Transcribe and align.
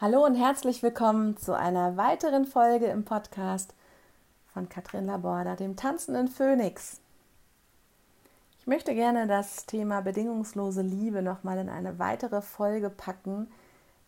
Hallo 0.00 0.24
und 0.24 0.36
herzlich 0.36 0.80
willkommen 0.84 1.36
zu 1.38 1.58
einer 1.58 1.96
weiteren 1.96 2.44
Folge 2.44 2.86
im 2.86 3.04
Podcast 3.04 3.74
von 4.54 4.68
Katrin 4.68 5.06
Laborda, 5.06 5.56
dem 5.56 5.74
tanzenden 5.74 6.28
Phönix. 6.28 7.00
Ich 8.60 8.68
möchte 8.68 8.94
gerne 8.94 9.26
das 9.26 9.66
Thema 9.66 10.00
bedingungslose 10.00 10.82
Liebe 10.82 11.20
nochmal 11.20 11.58
in 11.58 11.68
eine 11.68 11.98
weitere 11.98 12.42
Folge 12.42 12.90
packen, 12.90 13.48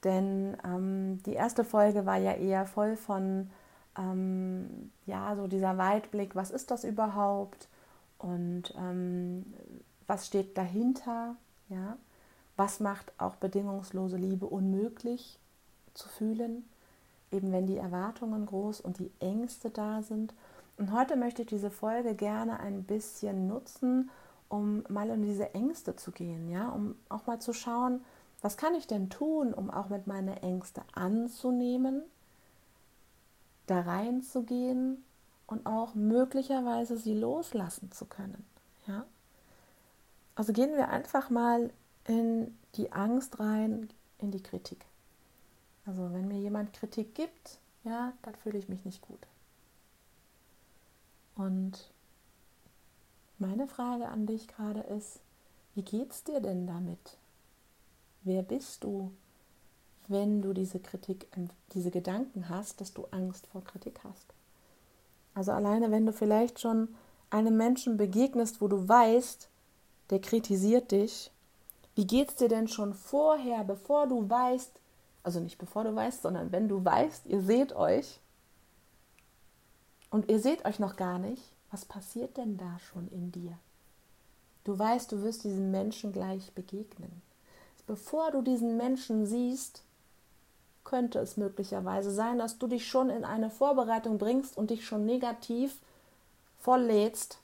denn 0.05 0.57
ähm, 0.65 1.21
die 1.27 1.33
erste 1.33 1.65
Folge 1.65 2.07
war 2.07 2.19
ja 2.19 2.35
eher 2.35 2.67
voll 2.67 2.95
von 2.95 3.51
ähm, 3.99 4.93
ja 5.07 5.35
so 5.35 5.49
dieser 5.49 5.77
Weitblick, 5.77 6.37
was 6.37 6.53
ist 6.53 6.71
das 6.71 6.85
überhaupt 6.85 7.67
und 8.19 8.73
ähm, 8.79 9.45
was 10.07 10.29
steht 10.29 10.57
dahinter, 10.57 11.35
ja, 11.69 11.97
was 12.57 12.79
macht 12.79 13.11
auch 13.19 13.35
bedingungslose 13.35 14.19
Liebe 14.19 14.47
unmöglich 14.47 15.40
zu 16.01 16.09
fühlen, 16.09 16.69
eben 17.31 17.53
wenn 17.53 17.67
die 17.67 17.77
Erwartungen 17.77 18.47
groß 18.47 18.81
und 18.81 18.99
die 18.99 19.13
Ängste 19.21 19.71
da 19.71 20.03
sind. 20.03 20.35
Und 20.79 20.93
heute 20.93 21.17
möchte 21.17 21.43
ich 21.43 21.49
diese 21.49 21.71
Folge 21.71 22.15
gerne 22.15 22.59
ein 22.59 22.85
bisschen 22.85 23.47
nutzen, 23.47 24.11
um 24.49 24.83
mal 24.89 25.11
in 25.11 25.23
diese 25.23 25.55
Ängste 25.55 25.95
zu 25.95 26.11
gehen, 26.11 26.51
ja, 26.51 26.71
um 26.71 26.97
auch 27.09 27.27
mal 27.27 27.39
zu 27.39 27.53
schauen, 27.53 28.03
was 28.41 28.57
kann 28.57 28.75
ich 28.75 28.87
denn 28.87 29.11
tun, 29.11 29.53
um 29.53 29.71
auch 29.71 29.91
mit 29.91 30.07
meinen 30.07 30.37
Ängsten 30.39 30.83
anzunehmen, 30.95 32.03
da 33.67 33.83
reinzugehen 33.83 35.05
und 35.47 35.67
auch 35.67 35.95
möglicherweise 35.95 36.97
sie 36.97 37.15
loslassen 37.15 37.93
zu 37.93 38.07
können, 38.07 38.45
ja. 38.87 39.05
Also 40.35 40.55
gehen 40.55 40.75
wir 40.75 40.89
einfach 40.89 41.29
mal 41.29 41.71
in 42.07 42.57
die 42.77 42.93
Angst 42.93 43.39
rein, 43.39 43.91
in 44.19 44.31
die 44.31 44.43
Kritik. 44.43 44.87
Also 45.87 46.13
wenn 46.13 46.29
mir 46.29 46.39
jemand 46.39 46.73
Kritik 46.73 47.15
gibt, 47.15 47.59
ja, 47.85 48.13
dann 48.23 48.35
fühle 48.37 48.59
ich 48.59 48.69
mich 48.69 48.85
nicht 48.85 49.01
gut. 49.01 49.27
Und 51.35 51.91
meine 53.39 53.67
Frage 53.67 54.09
an 54.09 54.27
dich 54.27 54.49
gerade 54.49 54.81
ist, 54.81 55.21
wie 55.75 55.83
geht's 55.83 56.25
dir 56.25 56.41
denn 56.41 56.67
damit? 56.67 57.17
Wer 58.23 58.43
bist 58.43 58.85
du, 58.85 59.13
wenn 60.09 60.43
du 60.43 60.53
diese 60.53 60.79
Kritik, 60.79 61.27
diese 61.73 61.91
Gedanken 61.91 62.49
hast, 62.49 62.81
dass 62.81 62.93
du 62.93 63.07
Angst 63.11 63.47
vor 63.47 63.65
Kritik 63.65 64.01
hast? 64.05 64.35
Also 65.35 65.53
alleine, 65.53 65.91
wenn 65.91 66.05
du 66.05 66.13
vielleicht 66.13 66.61
schon 66.61 66.95
einem 67.31 67.57
Menschen 67.57 67.97
begegnest, 67.97 68.61
wo 68.61 68.69
du 68.69 68.89
weißt, 68.89 69.49
der 70.11 70.21
kritisiert 70.21 70.91
dich, 70.91 71.31
wie 71.95 72.07
geht's 72.07 72.35
dir 72.35 72.49
denn 72.49 72.69
schon 72.69 72.93
vorher, 72.93 73.65
bevor 73.65 74.07
du 74.07 74.29
weißt, 74.29 74.73
also 75.23 75.41
nicht 75.41 75.59
bevor 75.59 75.85
du 75.85 75.95
weißt, 75.95 76.23
sondern 76.23 76.53
wenn 76.53 76.69
du 76.69 76.85
weißt, 76.85 77.27
ihr 77.27 77.43
seht 77.43 77.75
euch 77.75 78.21
und 80.11 80.31
ihr 80.31 80.41
seht 80.41 80.65
euch 80.65 80.79
noch 80.79 80.97
gar 80.97 81.19
nicht, 81.19 81.43
was 81.71 81.85
passiert 81.85 82.37
denn 82.37 82.57
da 82.57 82.79
schon 82.79 83.09
in 83.09 83.31
dir? 83.31 83.59
Du 84.65 84.79
weißt, 84.79 85.13
du 85.13 85.23
wirst 85.23 85.45
diesem 85.45 85.71
Menschen 85.71 86.13
gleich 86.13 86.53
begegnen. 86.53 87.23
Bevor 87.87 88.31
du 88.31 88.43
diesen 88.43 88.77
Menschen 88.77 89.27
siehst, 89.27 89.83
könnte 90.85 91.19
es 91.19 91.37
möglicherweise 91.37 92.11
sein, 92.11 92.39
dass 92.39 92.59
du 92.59 92.67
dich 92.67 92.87
schon 92.89 93.11
in 93.11 93.25
eine 93.25 93.51
Vorbereitung 93.51 94.19
bringst 94.19 94.57
und 94.57 94.71
dich 94.71 94.85
schon 94.85 95.07
negativ 95.07 95.77
volllädst. 96.59 97.39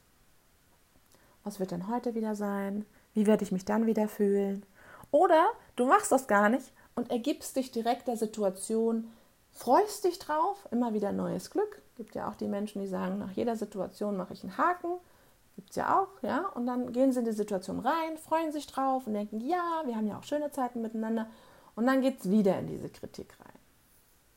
Was 1.44 1.60
wird 1.60 1.70
denn 1.70 1.88
heute 1.88 2.14
wieder 2.14 2.34
sein? 2.34 2.86
Wie 3.14 3.26
werde 3.26 3.44
ich 3.44 3.52
mich 3.52 3.64
dann 3.64 3.86
wieder 3.86 4.08
fühlen? 4.08 4.64
Oder 5.10 5.46
du 5.76 5.86
machst 5.86 6.12
das 6.12 6.26
gar 6.26 6.48
nicht 6.48 6.72
und 6.96 7.10
ergibst 7.10 7.54
dich 7.56 7.70
direkt 7.70 8.08
der 8.08 8.16
Situation, 8.16 9.10
freust 9.52 10.04
dich 10.04 10.18
drauf, 10.18 10.66
immer 10.70 10.94
wieder 10.94 11.12
neues 11.12 11.50
Glück. 11.50 11.82
Gibt 11.96 12.14
ja 12.14 12.28
auch 12.28 12.34
die 12.34 12.48
Menschen, 12.48 12.82
die 12.82 12.88
sagen, 12.88 13.18
nach 13.18 13.32
jeder 13.32 13.54
Situation 13.54 14.16
mache 14.16 14.32
ich 14.32 14.42
einen 14.42 14.58
Haken. 14.58 14.98
Gibt 15.54 15.70
es 15.70 15.76
ja 15.76 16.00
auch, 16.00 16.22
ja. 16.22 16.48
Und 16.54 16.66
dann 16.66 16.92
gehen 16.92 17.12
sie 17.12 17.20
in 17.20 17.24
die 17.24 17.32
Situation 17.32 17.80
rein, 17.80 18.18
freuen 18.18 18.52
sich 18.52 18.66
drauf 18.66 19.06
und 19.06 19.14
denken, 19.14 19.40
ja, 19.40 19.82
wir 19.84 19.96
haben 19.96 20.06
ja 20.06 20.18
auch 20.18 20.24
schöne 20.24 20.50
Zeiten 20.50 20.82
miteinander. 20.82 21.28
Und 21.74 21.86
dann 21.86 22.00
geht 22.00 22.20
es 22.20 22.30
wieder 22.30 22.58
in 22.58 22.66
diese 22.66 22.88
Kritik 22.88 23.34
rein. 23.40 23.58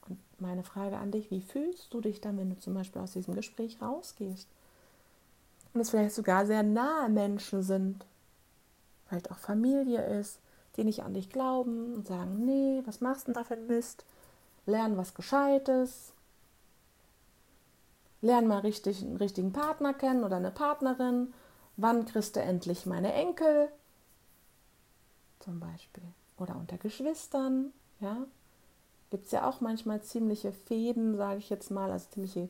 Und 0.08 0.20
meine 0.40 0.64
Frage 0.64 0.98
an 0.98 1.12
dich, 1.12 1.32
wie 1.32 1.42
fühlst 1.42 1.94
du 1.94 2.02
dich 2.02 2.22
dann, 2.22 2.38
wenn 2.38 2.50
du 2.50 2.60
zum 2.60 2.74
Beispiel 2.74 3.02
aus 3.02 3.14
diesem 3.14 3.36
Gespräch 3.36 3.82
rausgehst? 3.82 4.48
Und 5.74 5.82
es 5.82 5.90
vielleicht 5.90 6.16
sogar 6.16 6.46
sehr 6.46 6.64
nahe 6.64 7.10
Menschen 7.10 7.64
sind, 7.64 8.06
vielleicht 9.08 9.32
auch 9.32 9.38
Familie 9.38 10.06
ist, 10.20 10.40
die 10.80 10.86
nicht 10.86 11.04
an 11.04 11.14
dich 11.14 11.30
glauben 11.30 11.94
und 11.94 12.08
sagen, 12.08 12.46
nee, 12.46 12.82
was 12.86 13.02
machst 13.02 13.28
du 13.28 13.34
denn 13.34 13.34
da 13.36 13.44
für 13.44 13.56
ein 13.56 13.68
Mist? 13.68 14.06
Lern 14.66 14.98
was 14.98 15.14
Gescheites. 15.14 16.14
Lern 18.22 18.48
mal 18.48 18.60
richtig, 18.60 19.02
einen 19.02 19.18
richtigen 19.18 19.52
Partner 19.52 19.94
kennen 19.94 20.24
oder 20.24 20.38
eine 20.38 20.52
Partnerin. 20.52 21.34
Wann 21.78 22.06
kriegst 22.06 22.36
du 22.36 22.42
endlich 22.42 22.86
meine 22.86 23.14
Enkel? 23.14 23.70
Zum 25.40 25.60
Beispiel. 25.60 26.04
Oder 26.38 26.56
unter 26.56 26.78
Geschwistern, 26.78 27.74
ja. 28.00 28.26
Gibt 29.10 29.26
es 29.26 29.32
ja 29.32 29.50
auch 29.50 29.62
manchmal 29.62 30.02
ziemliche 30.02 30.52
Fäden, 30.52 31.18
sage 31.18 31.40
ich 31.40 31.50
jetzt 31.50 31.72
mal, 31.72 31.92
also 31.92 32.08
ziemliche 32.10 32.50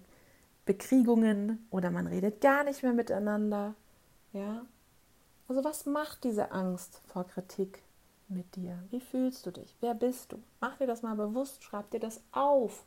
Bekriegungen 0.66 1.68
oder 1.72 1.89
man 1.89 2.06
redet 2.06 2.41
gar 2.41 2.63
nicht 2.63 2.84
mehr 2.84 2.94
miteinander, 2.94 3.73
ja. 4.34 4.66
Also 5.47 5.63
was 5.63 5.88
macht 5.88 6.23
diese 6.23 6.51
Angst 6.51 7.01
vor 7.07 7.23
Kritik 7.25 7.81
mit 8.29 8.56
dir? 8.56 8.78
Wie 8.90 9.00
fühlst 9.00 9.45
du 9.45 9.51
dich? 9.51 9.75
Wer 9.81 9.94
bist 9.94 10.31
du? 10.31 10.38
Mach 10.62 10.78
dir 10.78 10.88
das 10.88 11.01
mal 11.01 11.16
bewusst, 11.16 11.63
schreib 11.63 11.90
dir 11.91 12.00
das 12.00 12.22
auf. 12.31 12.84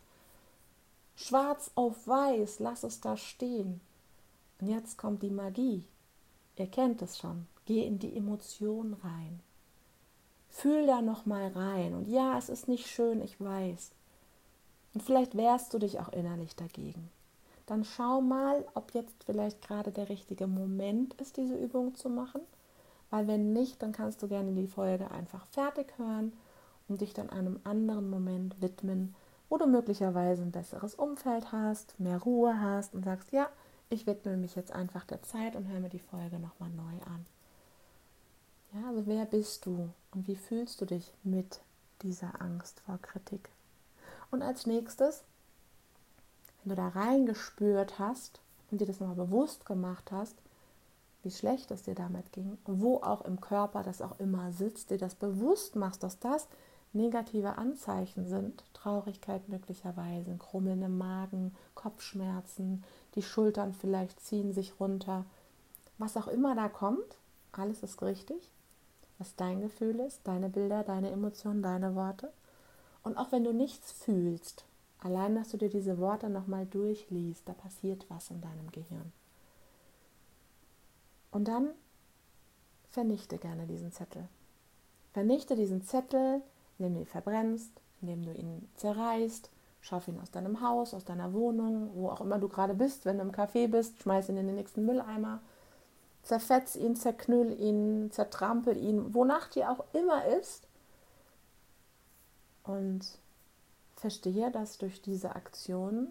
Schwarz 1.15 1.71
auf 1.75 2.07
weiß, 2.07 2.61
lass 2.61 2.83
es 2.83 3.01
da 3.01 3.17
stehen. 3.17 3.81
Und 4.61 4.69
jetzt 4.69 4.99
kommt 4.99 5.23
die 5.23 5.31
Magie. 5.31 5.85
Ihr 6.57 6.67
kennt 6.67 7.03
es 7.03 7.19
schon. 7.19 7.47
Geh 7.65 7.85
in 7.85 7.99
die 7.99 8.17
Emotion 8.17 8.95
rein. 9.03 9.41
Fühl 10.49 10.87
da 10.87 11.03
noch 11.03 11.27
mal 11.27 11.49
rein. 11.49 11.95
Und 11.95 12.09
ja, 12.09 12.37
es 12.39 12.49
ist 12.49 12.69
nicht 12.69 12.87
schön, 12.87 13.21
ich 13.21 13.41
weiß. 13.41 13.91
Und 14.95 15.03
vielleicht 15.03 15.37
wehrst 15.37 15.73
du 15.73 15.79
dich 15.79 16.01
auch 16.01 16.11
innerlich 16.11 16.55
dagegen. 16.57 17.11
Dann 17.67 17.85
schau 17.85 18.21
mal, 18.21 18.67
ob 18.75 18.93
jetzt 18.95 19.25
vielleicht 19.25 19.63
gerade 19.63 19.93
der 19.93 20.09
richtige 20.09 20.47
Moment 20.47 21.15
ist, 21.15 21.37
diese 21.37 21.57
Übung 21.57 21.95
zu 21.95 22.09
machen 22.09 22.43
weil 23.13 23.29
wenn 23.29 23.53
nicht, 23.53 23.83
dann 23.83 23.93
kannst 23.93 24.23
du 24.23 24.27
gerne 24.27 24.53
die 24.53 24.67
Folge 24.67 25.11
einfach 25.11 25.45
fertig 25.49 25.93
hören 25.99 26.33
und 26.89 27.03
dich 27.03 27.13
dann 27.13 27.29
einem 27.29 27.61
anderen 27.63 28.09
Moment 28.09 28.63
widmen, 28.63 29.15
wo 29.51 29.59
du 29.59 29.67
möglicherweise 29.67 30.41
ein 30.41 30.51
besseres 30.51 30.95
Umfeld 30.95 31.53
hast, 31.53 32.01
mehr 32.01 32.17
Ruhe 32.17 32.59
hast 32.59 32.95
und 32.95 33.05
sagst, 33.05 33.31
ja, 33.31 33.51
ich 33.91 34.07
widme 34.07 34.39
mich 34.39 34.55
jetzt 34.55 34.73
einfach 34.73 35.05
der 35.05 35.23
Zeit 35.23 35.57
und 35.57 35.69
höre 35.69 35.81
mir 35.81 35.91
die 35.91 35.99
Folge 35.99 36.39
nochmal 36.39 36.71
neu 36.71 37.05
an. 37.05 37.27
Ja, 38.73 38.89
also 38.89 39.07
wer 39.07 39.27
bist 39.27 39.67
du 39.67 39.91
und 40.13 40.27
wie 40.27 40.37
fühlst 40.37 40.81
du 40.81 40.87
dich 40.87 41.13
mit 41.23 41.61
dieser 42.01 42.41
Angst 42.41 42.81
vor 42.81 42.97
Kritik? 43.03 43.51
Und 44.31 44.41
als 44.41 44.65
nächstes, 44.65 45.23
wenn 46.65 46.71
du 46.71 46.77
da 46.77 46.89
reingespürt 46.89 47.99
hast 47.99 48.41
und 48.71 48.81
dir 48.81 48.87
das 48.87 49.01
nochmal 49.01 49.27
bewusst 49.27 49.67
gemacht 49.67 50.11
hast, 50.13 50.42
wie 51.23 51.31
schlecht 51.31 51.71
es 51.71 51.83
dir 51.83 51.95
damit 51.95 52.33
ging, 52.33 52.59
wo 52.67 52.97
auch 52.97 53.25
im 53.25 53.41
Körper 53.41 53.83
das 53.83 54.03
auch 54.03 54.19
immer 54.19 54.53
sitzt, 54.53 54.91
dir 54.91 54.99
das 54.99 55.15
bewusst 55.15 55.77
machst, 55.77 56.03
dass 56.03 56.19
das 56.19 56.49
negative 56.93 57.57
Anzeichen 57.57 58.27
sind, 58.27 58.65
Traurigkeit 58.75 59.49
möglicherweise, 59.49 60.31
ein 60.31 60.39
Krummeln 60.39 60.83
im 60.83 60.99
Magen, 60.99 61.55
Kopfschmerzen, 61.75 62.85
die 63.15 63.23
Schultern 63.23 63.73
vielleicht 63.73 64.21
ziehen 64.21 64.53
sich 64.53 64.79
runter, 64.79 65.25
was 65.99 66.17
auch 66.17 66.29
immer 66.29 66.55
da 66.55 66.69
kommt, 66.69 67.17
alles 67.53 67.83
ist 67.83 68.03
richtig, 68.03 68.51
was 69.19 69.37
dein 69.37 69.61
Gefühl 69.61 70.01
ist, 70.01 70.21
deine 70.25 70.49
Bilder, 70.49 70.83
deine 70.83 71.11
Emotionen, 71.11 71.63
deine 71.63 71.95
Worte. 71.95 72.33
Und 73.03 73.17
auch 73.17 73.33
wenn 73.33 73.45
du 73.45 73.53
nichts 73.53 73.93
fühlst, 73.93 74.65
allein, 74.99 75.35
dass 75.35 75.51
du 75.51 75.59
dir 75.59 75.69
diese 75.69 75.99
Worte 75.99 76.29
nochmal 76.29 76.67
durchliest, 76.67 77.49
da 77.49 77.53
passiert 77.53 78.07
was 78.09 78.31
in 78.31 78.41
deinem 78.41 78.71
Gehirn. 78.73 79.13
Und 81.33 81.49
dann 81.49 81.71
vernichte 82.91 83.39
gerne 83.39 83.67
diesen 83.67 83.91
Zettel. 83.91 84.29
Vernichte 85.13 85.57
diesen 85.57 85.83
Zettel, 85.83 86.43
indem 86.79 86.95
du 86.95 87.01
ihn 87.01 87.07
verbrennst, 87.07 87.73
indem 88.01 88.25
du 88.25 88.33
ihn 88.33 88.69
zerreißt, 88.77 89.51
schaff 89.81 90.09
ihn 90.09 90.21
aus 90.21 90.31
deinem 90.31 90.61
Haus, 90.61 90.95
aus 90.95 91.05
deiner 91.05 91.33
Wohnung, 91.33 91.91
wo 91.95 92.11
auch 92.11 92.21
immer 92.21 92.39
du 92.39 92.49
gerade 92.49 92.75
bist, 92.75 93.05
wenn 93.05 93.17
du 93.17 93.25
im 93.25 93.33
Café 93.33 93.67
bist, 93.67 93.99
schmeiß 93.99 94.29
ihn 94.29 94.37
in 94.37 94.47
den 94.47 94.57
nächsten 94.57 94.85
Mülleimer, 94.85 95.41
zerfetz 96.23 96.77
ihn, 96.77 96.97
zerknüll 96.97 97.59
ihn, 97.59 98.11
zertrampel 98.13 98.77
ihn, 98.77 99.15
wonach 99.15 99.49
dir 99.49 99.71
auch 99.71 99.85
immer 99.95 100.27
ist. 100.27 100.69
Und 102.63 103.19
verstehe, 103.97 104.51
dass 104.51 104.79
durch 104.79 105.01
diese 105.03 105.35
Aktion 105.35 106.09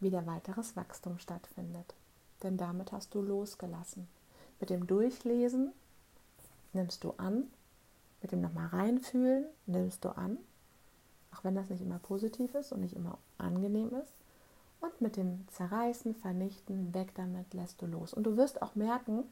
wieder 0.00 0.26
weiteres 0.26 0.76
Wachstum 0.76 1.18
stattfindet 1.18 1.94
denn 2.42 2.56
damit 2.56 2.92
hast 2.92 3.14
du 3.14 3.22
losgelassen. 3.22 4.08
Mit 4.60 4.70
dem 4.70 4.86
Durchlesen 4.86 5.72
nimmst 6.72 7.04
du 7.04 7.12
an, 7.16 7.44
mit 8.22 8.32
dem 8.32 8.40
nochmal 8.40 8.68
reinfühlen 8.68 9.46
nimmst 9.66 10.04
du 10.04 10.10
an 10.10 10.38
auch 11.36 11.44
wenn 11.44 11.54
das 11.54 11.68
nicht 11.68 11.82
immer 11.82 11.98
positiv 11.98 12.54
ist 12.54 12.72
und 12.72 12.80
nicht 12.80 12.96
immer 12.96 13.18
angenehm 13.38 13.94
ist. 13.94 14.14
Und 14.80 15.00
mit 15.00 15.16
dem 15.16 15.46
Zerreißen, 15.48 16.14
Vernichten, 16.14 16.94
weg 16.94 17.14
damit, 17.14 17.54
lässt 17.54 17.80
du 17.82 17.86
los. 17.86 18.14
Und 18.14 18.24
du 18.24 18.36
wirst 18.36 18.62
auch 18.62 18.74
merken, 18.74 19.24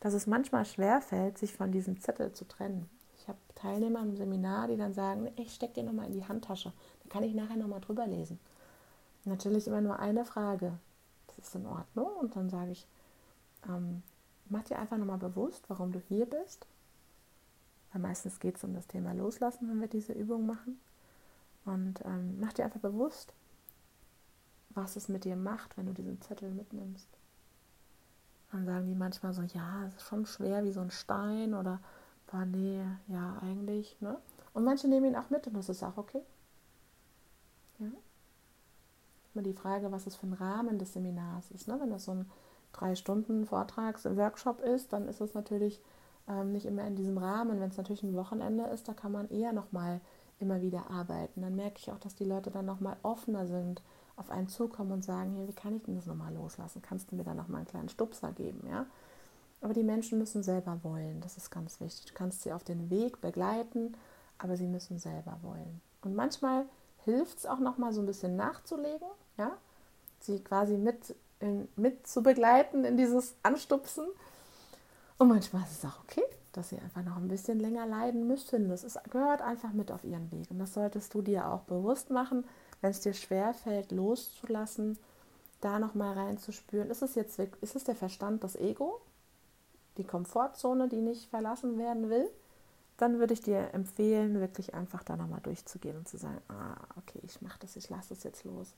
dass 0.00 0.14
es 0.14 0.26
manchmal 0.26 0.64
schwer 0.64 1.00
fällt, 1.00 1.38
sich 1.38 1.52
von 1.52 1.72
diesem 1.72 2.00
Zettel 2.00 2.32
zu 2.32 2.46
trennen. 2.46 2.88
Ich 3.18 3.28
habe 3.28 3.38
Teilnehmer 3.54 4.00
im 4.00 4.16
Seminar, 4.16 4.68
die 4.68 4.76
dann 4.76 4.94
sagen, 4.94 5.30
ich 5.36 5.54
stecke 5.54 5.74
dir 5.74 5.82
nochmal 5.82 6.06
in 6.06 6.14
die 6.14 6.24
Handtasche, 6.24 6.72
da 7.02 7.08
kann 7.10 7.22
ich 7.22 7.34
nachher 7.34 7.56
nochmal 7.56 7.80
drüber 7.80 8.06
lesen. 8.06 8.38
natürlich 9.24 9.66
immer 9.66 9.82
nur 9.82 9.98
eine 9.98 10.24
Frage, 10.24 10.72
das 11.36 11.48
ist 11.48 11.54
in 11.54 11.66
Ordnung. 11.66 12.08
Und 12.16 12.36
dann 12.36 12.50
sage 12.50 12.72
ich, 12.72 12.86
ähm, 13.68 14.02
mach 14.48 14.64
dir 14.64 14.78
einfach 14.78 14.96
nochmal 14.96 15.18
bewusst, 15.18 15.64
warum 15.68 15.92
du 15.92 16.00
hier 16.08 16.26
bist. 16.26 16.66
Weil 17.92 18.02
meistens 18.02 18.38
geht 18.38 18.56
es 18.56 18.64
um 18.64 18.74
das 18.74 18.86
Thema 18.86 19.12
Loslassen, 19.12 19.68
wenn 19.68 19.80
wir 19.80 19.88
diese 19.88 20.12
Übung 20.12 20.46
machen. 20.46 20.80
Und 21.64 22.04
ähm, 22.04 22.40
mach 22.40 22.52
dir 22.52 22.64
einfach 22.64 22.80
bewusst, 22.80 23.34
was 24.70 24.96
es 24.96 25.08
mit 25.08 25.24
dir 25.24 25.36
macht, 25.36 25.76
wenn 25.76 25.86
du 25.86 25.92
diesen 25.92 26.20
Zettel 26.20 26.50
mitnimmst. 26.50 27.08
Dann 28.52 28.66
sagen 28.66 28.86
die 28.86 28.94
manchmal 28.94 29.32
so, 29.32 29.42
ja, 29.42 29.86
es 29.86 29.96
ist 29.96 30.08
schon 30.08 30.26
schwer 30.26 30.64
wie 30.64 30.72
so 30.72 30.80
ein 30.80 30.90
Stein 30.90 31.54
oder, 31.54 31.80
boah, 32.26 32.44
nee, 32.44 32.82
ja, 33.08 33.38
eigentlich, 33.42 33.96
ne? 34.00 34.18
Und 34.52 34.64
manche 34.64 34.88
nehmen 34.88 35.06
ihn 35.06 35.16
auch 35.16 35.30
mit 35.30 35.46
und 35.46 35.54
das 35.54 35.68
ist 35.68 35.82
auch 35.84 35.96
okay. 35.96 36.22
Ja. 37.78 37.90
Immer 39.34 39.42
die 39.42 39.52
Frage, 39.52 39.92
was 39.92 40.06
es 40.06 40.16
für 40.16 40.26
ein 40.26 40.32
Rahmen 40.32 40.78
des 40.78 40.92
Seminars 40.92 41.50
ist. 41.50 41.68
Ne? 41.68 41.78
Wenn 41.80 41.90
das 41.90 42.04
so 42.04 42.12
ein 42.12 42.30
drei 42.72 42.94
Stunden 42.94 43.46
Vortrags 43.46 44.04
Workshop 44.04 44.60
ist, 44.60 44.92
dann 44.92 45.08
ist 45.08 45.20
es 45.20 45.34
natürlich 45.34 45.80
ähm, 46.28 46.52
nicht 46.52 46.66
immer 46.66 46.86
in 46.86 46.96
diesem 46.96 47.18
Rahmen. 47.18 47.60
Wenn 47.60 47.70
es 47.70 47.76
natürlich 47.76 48.02
ein 48.02 48.16
Wochenende 48.16 48.64
ist, 48.64 48.88
da 48.88 48.94
kann 48.94 49.12
man 49.12 49.28
eher 49.28 49.52
nochmal 49.52 50.00
immer 50.38 50.60
wieder 50.62 50.90
arbeiten. 50.90 51.42
Dann 51.42 51.56
merke 51.56 51.78
ich 51.78 51.92
auch, 51.92 51.98
dass 51.98 52.14
die 52.14 52.24
Leute 52.24 52.50
dann 52.50 52.66
nochmal 52.66 52.96
offener 53.02 53.46
sind, 53.46 53.82
auf 54.16 54.30
einen 54.30 54.48
zukommen 54.48 54.92
und 54.92 55.04
sagen, 55.04 55.34
hier, 55.34 55.48
wie 55.48 55.52
kann 55.52 55.76
ich 55.76 55.82
denn 55.82 55.94
das 55.94 56.06
nochmal 56.06 56.34
loslassen? 56.34 56.82
Kannst 56.82 57.10
du 57.10 57.16
mir 57.16 57.24
da 57.24 57.34
nochmal 57.34 57.58
einen 57.58 57.68
kleinen 57.68 57.88
Stupser 57.88 58.32
geben, 58.32 58.66
ja? 58.68 58.86
Aber 59.62 59.74
die 59.74 59.82
Menschen 59.82 60.18
müssen 60.18 60.42
selber 60.42 60.80
wollen, 60.82 61.20
das 61.20 61.36
ist 61.36 61.50
ganz 61.50 61.80
wichtig. 61.80 62.06
Du 62.06 62.14
kannst 62.14 62.42
sie 62.42 62.52
auf 62.52 62.64
den 62.64 62.88
Weg 62.88 63.20
begleiten, 63.20 63.94
aber 64.38 64.56
sie 64.56 64.66
müssen 64.66 64.98
selber 64.98 65.38
wollen. 65.42 65.82
Und 66.02 66.14
manchmal 66.14 66.64
hilft 67.04 67.38
es 67.38 67.46
auch 67.46 67.58
nochmal 67.58 67.92
so 67.92 68.00
ein 68.00 68.06
bisschen 68.06 68.36
nachzulegen, 68.36 69.08
ja? 69.36 69.52
Sie 70.20 70.40
quasi 70.40 70.76
mit, 70.76 71.14
in, 71.40 71.68
mit 71.76 72.06
zu 72.06 72.22
begleiten 72.22 72.84
in 72.84 72.96
dieses 72.96 73.34
Anstupsen. 73.42 74.06
Und 75.18 75.28
manchmal 75.28 75.62
ist 75.62 75.82
es 75.82 75.90
auch 75.90 76.00
okay, 76.04 76.24
dass 76.52 76.70
sie 76.70 76.78
einfach 76.78 77.02
noch 77.02 77.16
ein 77.16 77.28
bisschen 77.28 77.58
länger 77.58 77.86
leiden 77.86 78.26
müssen. 78.26 78.68
Das 78.68 78.84
ist, 78.84 78.98
gehört 79.10 79.40
einfach 79.40 79.72
mit 79.72 79.90
auf 79.90 80.04
ihren 80.04 80.30
Weg. 80.30 80.50
Und 80.50 80.58
das 80.58 80.74
solltest 80.74 81.14
du 81.14 81.22
dir 81.22 81.50
auch 81.50 81.62
bewusst 81.62 82.10
machen, 82.10 82.44
wenn 82.80 82.90
es 82.90 83.00
dir 83.00 83.14
schwerfällt, 83.14 83.92
loszulassen, 83.92 84.98
da 85.60 85.78
nochmal 85.78 86.14
reinzuspüren. 86.14 86.90
Ist 86.90 87.02
es 87.02 87.14
jetzt 87.14 87.38
ist 87.38 87.76
es 87.76 87.84
der 87.84 87.96
Verstand, 87.96 88.44
das 88.44 88.56
Ego, 88.56 89.00
die 89.96 90.04
Komfortzone, 90.04 90.88
die 90.88 91.00
nicht 91.00 91.28
verlassen 91.30 91.78
werden 91.78 92.10
will? 92.10 92.28
Dann 93.00 93.18
würde 93.18 93.32
ich 93.32 93.40
dir 93.40 93.72
empfehlen, 93.72 94.40
wirklich 94.40 94.74
einfach 94.74 95.02
da 95.02 95.16
nochmal 95.16 95.40
durchzugehen 95.40 95.96
und 95.96 96.06
zu 96.06 96.18
sagen, 96.18 96.42
ah, 96.48 96.76
okay, 96.98 97.18
ich 97.22 97.40
mache 97.40 97.58
das, 97.60 97.74
ich 97.76 97.88
lasse 97.88 98.12
es 98.12 98.24
jetzt 98.24 98.44
los. 98.44 98.74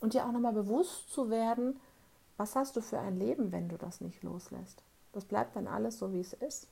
Und 0.00 0.14
dir 0.14 0.24
auch 0.24 0.32
nochmal 0.32 0.54
bewusst 0.54 1.12
zu 1.12 1.28
werden, 1.28 1.78
was 2.38 2.56
hast 2.56 2.76
du 2.76 2.80
für 2.80 2.98
ein 2.98 3.18
Leben, 3.18 3.52
wenn 3.52 3.68
du 3.68 3.76
das 3.76 4.00
nicht 4.00 4.22
loslässt? 4.22 4.82
Das 5.12 5.26
bleibt 5.26 5.54
dann 5.54 5.66
alles 5.66 5.98
so, 5.98 6.14
wie 6.14 6.20
es 6.20 6.32
ist. 6.32 6.66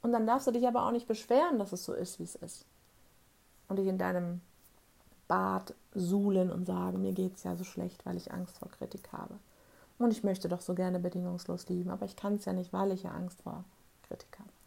Und 0.00 0.12
dann 0.12 0.26
darfst 0.26 0.46
du 0.46 0.50
dich 0.50 0.66
aber 0.66 0.86
auch 0.86 0.92
nicht 0.92 1.06
beschweren, 1.06 1.58
dass 1.58 1.74
es 1.74 1.84
so 1.84 1.92
ist, 1.92 2.18
wie 2.18 2.24
es 2.24 2.36
ist. 2.36 2.64
Und 3.68 3.76
dich 3.76 3.88
in 3.88 3.98
deinem 3.98 4.40
Bad 5.28 5.74
suhlen 5.94 6.50
und 6.50 6.64
sagen, 6.64 7.02
mir 7.02 7.12
geht 7.12 7.36
es 7.36 7.42
ja 7.42 7.54
so 7.54 7.64
schlecht, 7.64 8.06
weil 8.06 8.16
ich 8.16 8.32
Angst 8.32 8.56
vor 8.56 8.70
Kritik 8.70 9.12
habe. 9.12 9.34
Und 9.98 10.10
ich 10.10 10.24
möchte 10.24 10.48
doch 10.48 10.62
so 10.62 10.74
gerne 10.74 11.00
bedingungslos 11.00 11.68
lieben, 11.68 11.90
aber 11.90 12.06
ich 12.06 12.16
kann 12.16 12.36
es 12.36 12.46
ja 12.46 12.54
nicht, 12.54 12.72
weil 12.72 12.92
ich 12.92 13.02
ja 13.02 13.10
Angst 13.10 13.42
vor 13.42 13.64
Kritik 14.08 14.38
habe. 14.38 14.59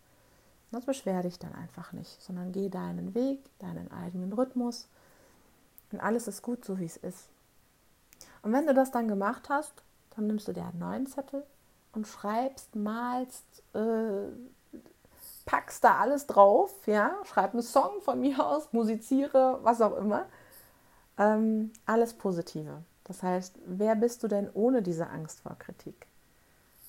Das 0.73 0.85
beschwer 0.85 1.21
dich 1.21 1.37
dann 1.37 1.53
einfach 1.53 1.93
nicht, 1.93 2.19
sondern 2.19 2.51
geh 2.51 2.67
deinen 2.67 3.13
Weg, 3.13 3.39
deinen 3.59 3.91
eigenen 3.91 4.33
Rhythmus 4.33 4.87
und 5.91 5.99
alles 5.99 6.27
ist 6.27 6.41
gut, 6.41 6.65
so 6.65 6.79
wie 6.79 6.85
es 6.85 6.97
ist. 6.97 7.29
Und 8.41 8.53
wenn 8.53 8.65
du 8.65 8.73
das 8.73 8.89
dann 8.89 9.07
gemacht 9.07 9.49
hast, 9.49 9.71
dann 10.15 10.25
nimmst 10.25 10.47
du 10.47 10.51
dir 10.51 10.65
einen 10.65 10.79
neuen 10.79 11.05
Zettel 11.05 11.45
und 11.91 12.07
schreibst, 12.07 12.75
malst, 12.75 13.45
äh, 13.75 14.31
packst 15.45 15.83
da 15.83 15.99
alles 15.99 16.25
drauf, 16.25 16.73
ja, 16.87 17.17
schreib 17.25 17.53
einen 17.53 17.61
Song 17.61 18.01
von 18.01 18.19
mir 18.19 18.43
aus, 18.43 18.73
musiziere, 18.73 19.59
was 19.61 19.79
auch 19.79 19.95
immer. 19.95 20.25
Ähm, 21.19 21.71
alles 21.85 22.15
Positive. 22.15 22.81
Das 23.03 23.21
heißt, 23.21 23.59
wer 23.67 23.95
bist 23.95 24.23
du 24.23 24.27
denn 24.27 24.49
ohne 24.55 24.81
diese 24.81 25.07
Angst 25.07 25.41
vor 25.41 25.55
Kritik? 25.59 26.07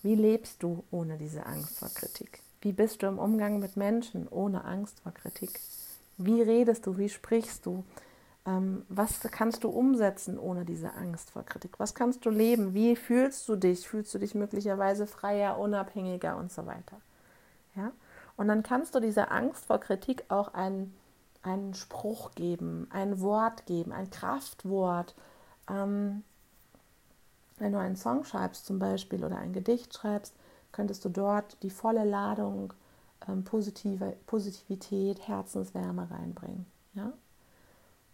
Wie 0.03 0.15
lebst 0.15 0.63
du 0.63 0.85
ohne 0.91 1.19
diese 1.19 1.45
Angst 1.45 1.81
vor 1.81 1.91
Kritik? 1.91 2.41
Wie 2.65 2.73
bist 2.73 3.03
du 3.03 3.07
im 3.07 3.19
Umgang 3.19 3.59
mit 3.59 3.77
Menschen 3.77 4.27
ohne 4.27 4.65
Angst 4.65 5.01
vor 5.01 5.13
Kritik? 5.13 5.61
Wie 6.17 6.41
redest 6.41 6.87
du? 6.87 6.97
Wie 6.97 7.11
sprichst 7.11 7.67
du? 7.67 7.85
Ähm, 8.47 8.87
was 8.89 9.21
kannst 9.21 9.65
du 9.65 9.69
umsetzen 9.69 10.39
ohne 10.39 10.65
diese 10.65 10.95
Angst 10.95 11.31
vor 11.33 11.43
Kritik? 11.43 11.79
Was 11.79 11.95
kannst 11.95 12.25
du 12.25 12.31
leben? 12.31 12.73
Wie 12.73 12.97
fühlst 12.97 13.47
du 13.51 13.57
dich? 13.57 13.87
Fühlst 13.87 14.15
du 14.15 14.19
dich 14.19 14.35
möglicherweise 14.35 15.07
freier, 15.07 15.59
unabhängiger 15.59 16.39
und 16.39 16.51
so 16.51 16.65
weiter? 16.65 16.97
Ja? 17.77 17.93
Und 18.39 18.49
dann 18.49 18.63
kannst 18.63 18.95
du 18.95 19.01
dieser 19.01 19.31
Angst 19.31 19.67
vor 19.67 19.79
Kritik 19.79 20.25
auch 20.29 20.55
einen, 20.55 20.95
einen 21.43 21.75
Spruch 21.75 22.35
geben, 22.35 22.89
ein 22.91 23.21
Wort 23.21 23.67
geben, 23.67 23.93
ein 23.93 24.09
Kraftwort. 24.09 25.15
Ähm, 25.69 26.25
wenn 27.59 27.73
du 27.73 27.79
einen 27.79 27.97
Song 27.97 28.25
schreibst 28.25 28.65
zum 28.65 28.79
Beispiel 28.79 29.23
oder 29.23 29.37
ein 29.37 29.53
Gedicht 29.53 29.93
schreibst, 29.93 30.35
könntest 30.75 31.05
du 31.05 31.09
dort 31.09 31.63
die 31.63 31.71
volle 31.71 32.05
Ladung 32.05 32.75
ähm, 33.29 33.45
positive, 33.45 34.17
Positivität, 34.27 35.27
Herzenswärme 35.27 36.11
reinbringen. 36.11 36.67
Ja? 36.95 37.13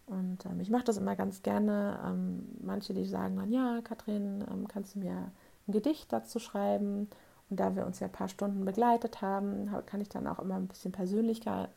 Und 0.06 0.44
ähm, 0.44 0.60
ich 0.60 0.70
mache 0.70 0.84
das 0.84 0.98
immer 0.98 1.16
ganz 1.16 1.42
gerne. 1.42 1.98
Ähm, 2.04 2.48
manche, 2.62 2.92
die 2.92 3.06
sagen 3.06 3.36
dann, 3.36 3.50
ja, 3.50 3.80
Katrin, 3.82 4.44
ähm, 4.50 4.68
kannst 4.68 4.94
du 4.94 4.98
mir 4.98 5.32
ein 5.66 5.72
Gedicht 5.72 6.12
dazu 6.12 6.38
schreiben? 6.38 7.08
Und 7.48 7.58
da 7.58 7.74
wir 7.74 7.86
uns 7.86 7.98
ja 7.98 8.06
ein 8.06 8.12
paar 8.12 8.28
Stunden 8.28 8.64
begleitet 8.64 9.22
haben, 9.22 9.70
kann 9.86 10.00
ich 10.00 10.08
dann 10.08 10.28
auch 10.28 10.38
immer 10.38 10.54
ein 10.54 10.68
bisschen 10.68 10.92
persönliche, 10.92 11.68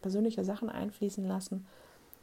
persönliche 0.00 0.44
Sachen 0.44 0.70
einfließen 0.70 1.26
lassen. 1.26 1.66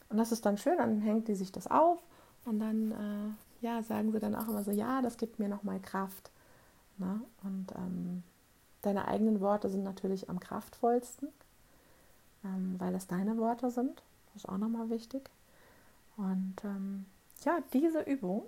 Und 0.10 0.18
das 0.18 0.32
ist 0.32 0.46
dann 0.46 0.58
schön, 0.58 0.78
dann 0.78 1.02
hängt 1.02 1.28
die 1.28 1.36
sich 1.36 1.52
das 1.52 1.68
auf 1.68 2.00
und 2.46 2.60
dann 2.60 2.92
äh, 2.92 3.66
ja, 3.66 3.84
sagen 3.84 4.12
sie 4.12 4.20
dann 4.20 4.34
auch 4.34 4.48
immer 4.48 4.64
so, 4.64 4.72
ja, 4.72 5.04
das 5.04 5.18
gibt 5.18 5.38
mir 5.38 5.50
nochmal 5.50 5.80
Kraft. 5.80 6.32
Ne? 7.00 7.22
Und 7.44 7.68
ähm, 7.76 8.24
deine 8.82 9.08
eigenen 9.08 9.42
Worte 9.42 9.70
sind 9.70 9.84
natürlich 9.84 10.30
am 10.30 10.40
kraftvollsten, 10.40 11.30
ähm, 12.44 12.76
weil 12.78 12.94
es 12.96 13.08
deine 13.08 13.38
Worte 13.38 13.72
sind. 13.72 14.04
Das 14.28 14.44
ist 14.44 14.50
auch 14.50 14.58
nochmal 14.58 14.90
wichtig. 14.90 15.30
Und 16.18 16.56
ähm, 16.64 17.06
ja, 17.44 17.60
diese 17.74 18.02
Übung, 18.02 18.44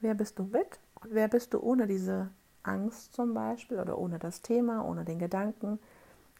wer 0.00 0.14
bist 0.14 0.38
du 0.38 0.44
mit 0.44 0.80
und 1.00 1.14
wer 1.14 1.28
bist 1.28 1.54
du 1.54 1.60
ohne 1.60 1.86
diese 1.86 2.30
Angst 2.62 3.14
zum 3.14 3.32
Beispiel 3.32 3.78
oder 3.78 3.96
ohne 3.98 4.18
das 4.18 4.42
Thema, 4.42 4.84
ohne 4.84 5.04
den 5.04 5.18
Gedanken, 5.18 5.78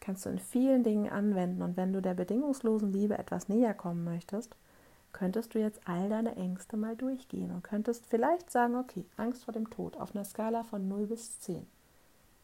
kannst 0.01 0.27
du 0.27 0.31
in 0.31 0.39
vielen 0.39 0.83
Dingen 0.83 1.11
anwenden. 1.11 1.63
Und 1.63 1.77
wenn 1.77 1.93
du 1.93 2.03
der 2.03 2.15
bedingungslosen 2.15 2.93
Liebe 2.93 3.17
etwas 3.19 3.49
näher 3.49 3.75
kommen 3.75 4.05
möchtest, 4.05 4.57
könntest 5.13 5.55
du 5.55 5.59
jetzt 5.59 5.81
all 5.87 6.09
deine 6.09 6.37
Ängste 6.37 6.77
mal 6.77 6.97
durchgehen 6.97 7.51
und 7.51 7.63
könntest 7.63 8.07
vielleicht 8.07 8.51
sagen, 8.51 8.77
okay, 8.77 9.05
Angst 9.17 9.45
vor 9.45 9.53
dem 9.53 9.71
Tod 9.71 9.97
auf 9.97 10.15
einer 10.15 10.25
Skala 10.25 10.63
von 10.63 10.89
0 10.89 11.07
bis 11.07 11.41
10. 11.41 11.67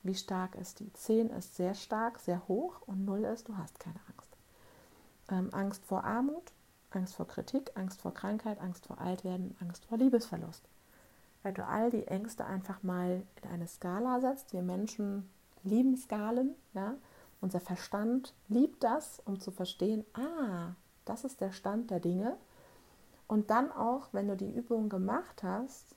Wie 0.03 0.15
stark 0.15 0.55
ist 0.55 0.81
die? 0.81 0.93
10 0.93 1.31
ist 1.31 1.57
sehr 1.57 1.75
stark, 1.75 2.19
sehr 2.19 2.47
hoch 2.49 2.81
und 2.87 3.05
0 3.05 3.25
ist, 3.25 3.49
du 3.49 3.57
hast 3.57 3.81
keine 3.81 4.01
Angst. 4.15 4.37
Ähm, 5.29 5.49
Angst 5.53 5.85
vor 5.85 6.05
Armut, 6.05 6.53
Angst 6.91 7.17
vor 7.17 7.27
Kritik, 7.27 7.73
Angst 7.75 8.01
vor 8.01 8.15
Krankheit, 8.15 8.61
Angst 8.61 8.87
vor 8.87 9.01
Altwerden, 9.01 9.57
Angst 9.61 9.85
vor 9.87 9.99
Liebesverlust. 9.99 10.63
Wenn 11.43 11.55
du 11.55 11.67
all 11.67 11.91
die 11.91 12.07
Ängste 12.07 12.45
einfach 12.45 12.83
mal 12.83 13.23
in 13.43 13.51
eine 13.51 13.67
Skala 13.67 14.21
setzt, 14.21 14.53
wir 14.53 14.63
Menschen 14.63 15.29
lieben 15.63 15.97
Skalen, 15.97 16.55
ja, 16.75 16.95
unser 17.41 17.61
Verstand 17.61 18.33
liebt 18.49 18.83
das, 18.83 19.21
um 19.25 19.41
zu 19.41 19.51
verstehen, 19.51 20.05
ah, 20.15 20.75
das 21.05 21.25
ist 21.25 21.41
der 21.41 21.53
Stand 21.53 21.91
der 21.91 22.01
Dinge. 22.01 22.37
Und 23.29 23.51
dann 23.51 23.73
auch, 23.73 24.09
wenn 24.13 24.29
du 24.29 24.37
die 24.37 24.51
Übung 24.51 24.89
gemacht 24.89 25.43
hast, 25.43 25.97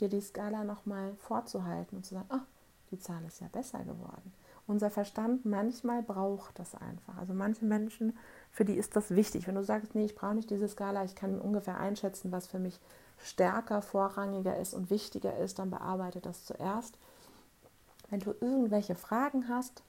dir 0.00 0.08
die 0.08 0.20
Skala 0.20 0.64
nochmal 0.64 1.14
vorzuhalten 1.16 1.96
und 1.96 2.04
zu 2.04 2.14
sagen, 2.14 2.28
ah, 2.30 2.44
die 2.90 2.98
Zahl 2.98 3.24
ist 3.26 3.40
ja 3.40 3.48
besser 3.48 3.80
geworden. 3.80 4.32
Unser 4.66 4.90
Verstand 4.90 5.46
manchmal 5.46 6.02
braucht 6.02 6.58
das 6.58 6.74
einfach. 6.74 7.16
Also 7.18 7.32
manche 7.32 7.64
Menschen 7.64 8.16
für 8.52 8.66
die 8.66 8.74
ist 8.74 8.96
das 8.96 9.10
wichtig. 9.10 9.46
Wenn 9.46 9.54
du 9.54 9.64
sagst, 9.64 9.94
nee, 9.94 10.04
ich 10.04 10.14
brauche 10.14 10.34
nicht 10.34 10.50
diese 10.50 10.68
Skala, 10.68 11.04
ich 11.04 11.14
kann 11.14 11.40
ungefähr 11.40 11.78
einschätzen, 11.78 12.32
was 12.32 12.46
für 12.46 12.58
mich 12.58 12.78
stärker, 13.18 13.80
vorrangiger 13.80 14.58
ist 14.58 14.74
und 14.74 14.90
wichtiger 14.90 15.36
ist, 15.38 15.58
dann 15.58 15.70
bearbeite 15.70 16.20
das 16.20 16.44
zuerst. 16.44 16.98
Wenn 18.10 18.20
du 18.20 18.34
irgendwelche 18.40 18.94
Fragen 18.94 19.48
hast, 19.48 19.82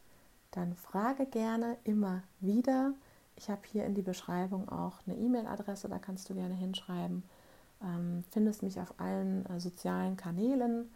dann 0.52 0.76
frage 0.76 1.26
gerne 1.26 1.78
immer 1.84 2.24
wieder 2.40 2.94
Ich 3.40 3.50
habe 3.50 3.62
hier 3.72 3.86
in 3.86 3.96
die 3.96 4.02
Beschreibung 4.02 4.68
auch 4.68 4.98
eine 5.08 5.16
E-Mail-Adresse, 5.16 5.88
da 5.88 5.98
kannst 5.98 6.30
du 6.30 6.34
gerne 6.36 6.54
hinschreiben. 6.54 7.24
Ähm, 7.82 8.26
findest 8.32 8.64
mich 8.64 8.82
auf 8.82 8.94
allen 9.00 9.46
äh, 9.46 9.62
sozialen 9.62 10.18
Kanälen 10.18 10.92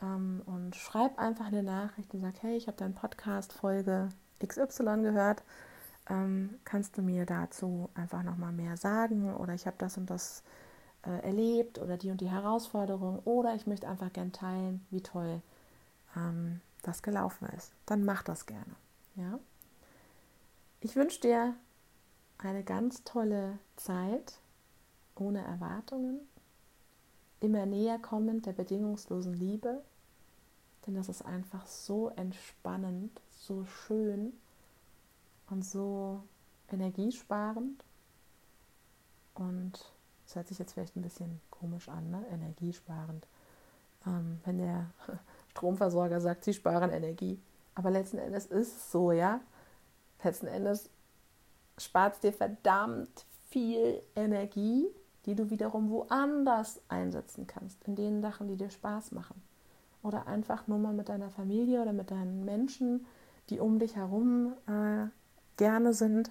ähm, 0.00 0.40
und 0.46 0.74
schreib 0.76 1.18
einfach 1.18 1.44
eine 1.44 1.62
Nachricht 1.62 2.14
und 2.14 2.22
sag, 2.22 2.42
hey, 2.42 2.56
ich 2.56 2.68
habe 2.68 2.78
deinen 2.78 2.94
Podcast 2.94 3.52
Folge 3.52 4.08
XY 4.42 5.02
gehört. 5.02 5.42
Ähm, 6.08 6.54
kannst 6.64 6.96
du 6.96 7.02
mir 7.02 7.26
dazu 7.26 7.90
einfach 7.94 8.22
nochmal 8.22 8.52
mehr 8.52 8.78
sagen 8.78 9.34
oder 9.34 9.52
ich 9.52 9.66
habe 9.66 9.76
das 9.76 9.98
und 9.98 10.08
das 10.08 10.42
äh, 11.06 11.22
erlebt 11.22 11.78
oder 11.78 11.98
die 11.98 12.10
und 12.10 12.22
die 12.22 12.30
Herausforderung 12.30 13.18
oder 13.26 13.54
ich 13.54 13.66
möchte 13.66 13.88
einfach 13.88 14.10
gern 14.10 14.32
teilen, 14.32 14.86
wie 14.90 15.02
toll 15.02 15.42
ähm, 16.16 16.62
das 16.80 17.02
gelaufen 17.02 17.46
ist. 17.58 17.72
Dann 17.84 18.06
mach 18.06 18.22
das 18.22 18.46
gerne. 18.46 18.74
Ja? 19.16 19.38
Ich 20.80 20.96
wünsche 20.96 21.20
dir 21.20 21.54
eine 22.38 22.64
ganz 22.64 23.04
tolle 23.04 23.58
Zeit 23.76 24.38
ohne 25.14 25.44
Erwartungen, 25.44 26.20
immer 27.40 27.66
näher 27.66 27.98
kommend 27.98 28.46
der 28.46 28.52
bedingungslosen 28.52 29.34
Liebe, 29.34 29.82
denn 30.86 30.94
das 30.94 31.08
ist 31.08 31.22
einfach 31.22 31.66
so 31.66 32.10
entspannend, 32.10 33.20
so 33.30 33.64
schön 33.64 34.32
und 35.50 35.64
so 35.64 36.22
energiesparend. 36.70 37.84
Und 39.34 39.72
das 40.24 40.36
hört 40.36 40.48
sich 40.48 40.58
jetzt 40.58 40.72
vielleicht 40.72 40.96
ein 40.96 41.02
bisschen 41.02 41.40
komisch 41.50 41.88
an, 41.88 42.10
ne? 42.10 42.24
energiesparend. 42.30 43.26
Ähm, 44.06 44.40
wenn 44.44 44.58
der 44.58 44.90
Stromversorger 45.50 46.20
sagt, 46.20 46.44
sie 46.44 46.54
sparen 46.54 46.90
Energie. 46.90 47.40
Aber 47.74 47.90
letzten 47.90 48.18
Endes 48.18 48.46
ist 48.46 48.76
es 48.76 48.92
so, 48.92 49.12
ja. 49.12 49.40
Letzten 50.22 50.46
Endes 50.46 50.90
spart 51.78 52.22
dir 52.22 52.32
verdammt 52.32 53.26
viel 53.48 54.02
Energie, 54.16 54.86
die 55.26 55.34
du 55.34 55.50
wiederum 55.50 55.90
woanders 55.90 56.80
einsetzen 56.88 57.46
kannst, 57.46 57.82
in 57.84 57.96
den 57.96 58.20
Sachen, 58.20 58.48
die 58.48 58.56
dir 58.56 58.70
Spaß 58.70 59.12
machen. 59.12 59.42
Oder 60.02 60.26
einfach 60.26 60.66
nur 60.66 60.78
mal 60.78 60.92
mit 60.92 61.08
deiner 61.08 61.30
Familie 61.30 61.80
oder 61.80 61.92
mit 61.92 62.10
deinen 62.10 62.44
Menschen, 62.44 63.06
die 63.48 63.60
um 63.60 63.78
dich 63.78 63.96
herum 63.96 64.52
äh, 64.66 65.06
gerne 65.56 65.94
sind, 65.94 66.30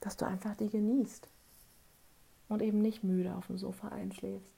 dass 0.00 0.16
du 0.16 0.26
einfach 0.26 0.54
die 0.54 0.68
genießt 0.68 1.28
und 2.48 2.62
eben 2.62 2.80
nicht 2.80 3.02
müde 3.02 3.34
auf 3.34 3.48
dem 3.48 3.58
Sofa 3.58 3.88
einschläfst, 3.88 4.52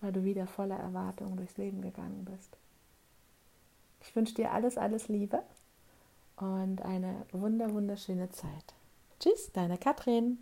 weil 0.00 0.12
du 0.12 0.24
wieder 0.24 0.46
voller 0.46 0.76
Erwartungen 0.76 1.36
durchs 1.36 1.56
Leben 1.56 1.80
gegangen 1.82 2.24
bist. 2.24 2.56
Ich 4.00 4.14
wünsche 4.14 4.34
dir 4.34 4.52
alles, 4.52 4.78
alles 4.78 5.08
Liebe 5.08 5.42
und 6.36 6.82
eine 6.82 7.24
wunder, 7.32 7.72
wunderschöne 7.72 8.30
Zeit. 8.30 8.74
Tschüss, 9.22 9.52
deine 9.52 9.78
Katrin. 9.78 10.30